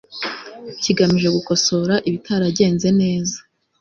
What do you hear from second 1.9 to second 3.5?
ibitaragenze neza